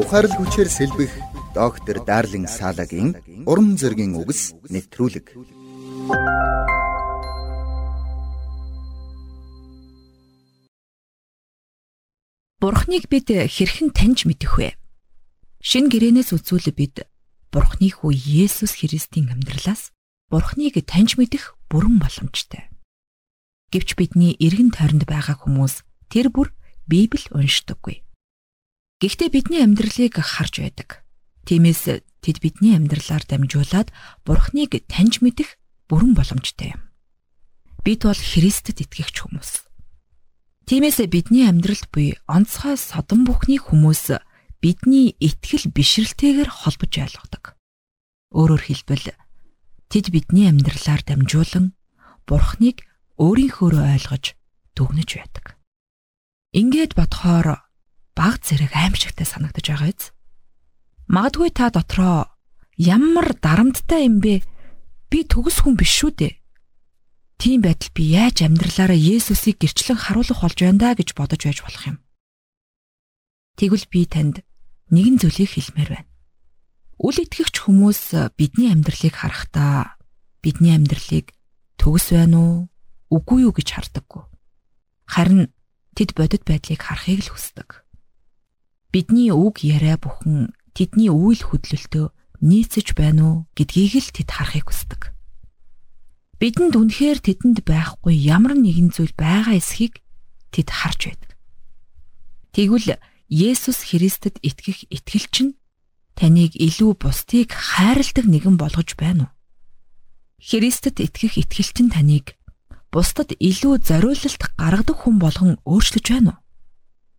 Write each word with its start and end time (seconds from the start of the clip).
Ухаарл 0.00 0.32
хүчээр 0.32 0.68
сэлбэх 0.72 1.12
доктор 1.52 2.00
Дарлин 2.00 2.48
Салагийн 2.48 3.20
урам 3.44 3.76
зоригийн 3.76 4.16
үгс 4.16 4.56
нэвтрүүлэг. 4.72 5.36
Бурхныг 12.64 13.04
бид 13.12 13.28
хэрхэн 13.28 13.92
таньж 13.92 14.24
мэдэх 14.24 14.56
вэ? 14.56 14.72
Шин 15.60 15.92
гэрээнээс 15.92 16.32
үзвэл 16.32 16.72
бид 16.72 17.04
Бурхны 17.52 17.92
хүү 17.92 18.16
Есүс 18.48 18.80
Христийн 18.80 19.28
амьдралаас 19.28 19.92
Бурхныг 20.32 20.80
таньж 20.88 21.20
мэдэх 21.20 21.60
бүрэн 21.68 22.00
боломжтой. 22.00 22.72
Гэвч 23.68 24.00
бидний 24.00 24.32
эргэн 24.40 24.72
тойронд 24.72 25.04
байгаа 25.04 25.36
хүмүүс 25.36 25.84
тэр 26.08 26.32
бүр 26.32 26.56
Библийг 26.88 27.28
уншдаггүй. 27.36 28.00
Гэхдээ 29.00 29.32
бидний 29.32 29.64
амьдралыг 29.64 30.20
харж 30.20 30.60
байдаг. 30.60 31.00
Тиймээс 31.48 32.04
тэд 32.20 32.36
бидний 32.44 32.76
амьдралаар 32.76 33.24
дамжуулаад 33.24 33.88
Бурхныг 34.28 34.84
таньж 34.92 35.24
мэдэх 35.24 35.56
бүрэн 35.88 36.12
боломжтой 36.12 36.76
юм. 36.76 36.84
Бид 37.80 38.04
бол 38.04 38.20
Христэд 38.20 38.84
итгэгч 38.84 39.24
хүмүүс. 39.24 39.64
Тиймээс 40.68 41.00
бидний 41.08 41.48
амьдралд 41.48 41.88
буй 41.88 42.20
онцгой 42.28 42.76
содон 42.76 43.24
бүхний 43.24 43.56
хүмүүс 43.56 44.20
бидний 44.60 45.16
итгэл 45.16 45.72
бишрэлтэйгээр 45.72 46.50
холбож 46.52 46.92
ойлгодог. 46.92 47.56
Өөрөөр 48.36 48.62
хэлбэл 48.68 49.16
тэд 49.88 50.12
бидний 50.12 50.44
амьдралаар 50.52 51.00
дамжуулан 51.08 51.72
Бурхныг 52.28 52.84
өөрийнхөөрөө 53.16 53.84
ойлгож 53.96 54.36
дүгнэж 54.76 55.10
байдаг. 55.16 55.56
Ингээд 56.52 56.92
бодохоор 57.00 57.64
баг 58.14 58.42
зэрэг 58.44 58.72
аимшигтай 58.74 59.26
санагдаж 59.26 59.66
байгаа 59.66 59.90
биз? 59.90 60.10
Магадгүй 61.10 61.50
та 61.50 61.70
дотроо 61.74 62.30
ямар 62.76 63.34
дарамттай 63.34 64.06
юм 64.06 64.22
бэ? 64.22 64.42
Би 65.10 65.18
төгс 65.26 65.66
хүн 65.66 65.74
биш 65.74 65.90
шүү 65.90 66.12
дээ. 66.14 66.34
Тийм 67.40 67.64
байтал 67.64 67.90
би 67.96 68.04
яаж 68.14 68.44
амьдралаараа 68.44 68.94
Есүсийг 68.94 69.58
гэрчлэн 69.64 69.96
харуулах 69.96 70.44
болж 70.44 70.58
байна 70.60 70.78
да 70.78 70.88
гэж 70.92 71.16
бодож 71.16 71.40
байж 71.40 71.58
болох 71.64 71.84
юм. 71.88 71.96
Тэгвэл 73.56 73.86
би 73.88 74.04
танд 74.06 74.44
нэгэн 74.92 75.16
зүйлийг 75.18 75.50
хэлмээр 75.56 75.90
байна. 75.90 76.10
Үл 77.00 77.16
итгэгч 77.16 77.64
хүмүүс 77.64 78.36
бидний 78.36 78.68
амьдралыг 78.68 79.16
харахтаа 79.16 79.96
бидний 80.44 80.76
амьдралыг 80.76 81.32
төгс 81.80 82.12
байна 82.12 82.36
уу, 82.36 82.56
үгүй 83.08 83.48
юу 83.48 83.56
гэж 83.56 83.68
хардаггүй. 83.72 84.24
Харин 85.08 85.48
тэд 85.96 86.12
бодит 86.12 86.44
байдлыг 86.44 86.80
харахыг 86.80 87.24
л 87.24 87.32
хүсдэг. 87.32 87.88
Бидний 88.90 89.30
үг 89.30 89.62
яриа 89.62 89.94
бүхэн 90.02 90.50
тэдний 90.74 91.14
үйл 91.14 91.42
хөдлөлтөө 91.46 92.10
нийцэж 92.42 92.98
байна 92.98 93.22
уу 93.22 93.36
гэдгийг 93.54 94.02
л 94.02 94.10
тэд 94.10 94.30
харахыг 94.34 94.66
хүсдэг. 94.66 95.14
Бидэнд 96.42 96.74
үнэхээр 96.74 97.18
тэдэнд 97.22 97.62
байхгүй 97.62 98.16
ямар 98.16 98.58
нэгэн 98.58 98.90
зүйл 98.90 99.14
байгаа 99.14 99.60
эсхийг 99.60 100.02
тэд 100.50 100.68
харж 100.74 101.00
байдаг. 101.12 101.30
Тэгвэл 102.50 102.98
Есүс 103.30 103.86
Христэд 103.86 104.42
итгэх 104.42 104.90
итгэл 104.90 105.26
чинь 105.30 105.52
таныг 106.18 106.58
илүү 106.58 106.98
бусдыг 106.98 107.54
хайрладаг 107.54 108.26
нэгэн 108.26 108.58
болгож 108.58 108.98
байна 108.98 109.30
уу? 109.30 109.34
Христэд 110.42 110.98
итгэх 110.98 111.38
итгэл 111.38 111.70
чинь 111.70 111.94
таныг 111.94 112.34
бусдад 112.90 113.30
илүү 113.38 113.86
зориулалт 113.86 114.42
гаргадаг 114.58 114.96
хүн 114.98 115.22
болгон 115.22 115.52
өөрчлөж 115.62 116.06
байна 116.10 116.34
уу? 116.34 116.42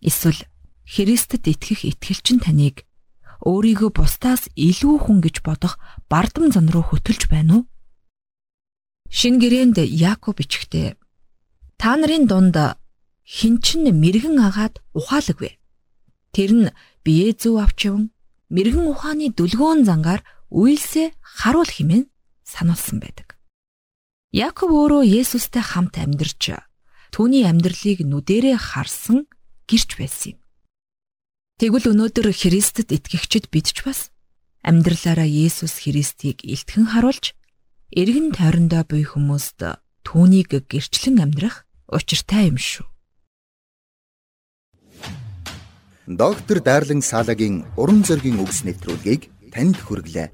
Эсвэл 0.00 0.40
Христэд 0.88 1.44
итгэх 1.52 1.84
итгэл 1.84 2.20
чинь 2.24 2.40
таныг 2.40 2.88
өөрийгөө 3.44 3.92
бусдаас 3.92 4.48
илүү 4.56 4.96
хүн 5.04 5.20
гэж 5.20 5.44
бодох 5.44 5.76
бардам 6.08 6.48
зан 6.48 6.72
руу 6.72 6.80
хөтөлж 6.80 7.28
байна 7.28 7.60
уу? 7.60 7.62
Шин 9.12 9.36
гэрээнд 9.36 9.84
Яаков 9.84 10.40
бичгтээ 10.40 10.96
та 11.76 11.92
нарын 12.00 12.24
дунд 12.24 12.56
хин 13.28 13.60
чин 13.60 13.84
мэрэгэн 13.84 14.40
агаад 14.40 14.80
ухаалаг 14.96 15.38
вэ? 15.44 15.60
Тэр 16.32 16.50
нь 16.56 16.68
бие 17.04 17.36
зүв 17.36 17.60
авчван 17.60 18.08
мэрэгэн 18.48 18.88
ухааны 18.88 19.28
дүлгөөн 19.36 19.84
зангаар 19.84 20.24
үйлсээ 20.48 21.12
харуул 21.20 21.68
химэн 21.68 22.08
сануулсан 22.48 22.96
байдаг. 23.04 23.36
Яаков 24.32 24.72
өөрөө 24.72 25.04
Есүстэй 25.04 25.60
хамт 25.60 26.00
амьдарч 26.00 26.56
түүний 27.12 27.44
амьдралыг 27.44 28.08
нүдэрээ 28.08 28.56
харсан 28.56 29.28
гэрч 29.68 30.00
байсан 30.00 30.32
юм. 30.32 30.47
Тэгвэл 31.58 31.90
өнөөдөр 31.90 32.30
Христэд 32.30 32.94
итгэгчид 32.94 33.50
бид 33.50 33.74
ч 33.74 33.82
бас 33.82 34.14
амьдралаараа 34.62 35.26
Есүс 35.26 35.82
Христийг 35.82 36.46
илтгэн 36.46 36.94
харуулж 36.94 37.34
эргэн 37.90 38.30
тойрондоо 38.30 38.86
буй 38.86 39.02
хүмүүст 39.02 39.66
түүнийг 40.06 40.54
гэрчлэн 40.70 41.18
амьдрах 41.18 41.66
учиртай 41.90 42.54
юм 42.54 42.62
шүү. 42.62 42.86
Доктор 46.06 46.62
Дарлин 46.62 47.02
Салагийн 47.02 47.66
уран 47.74 48.06
зөгийн 48.06 48.38
үгс 48.38 48.62
нэвтрүүлгийг 48.62 49.26
танд 49.50 49.82
хүргэлээ. 49.82 50.30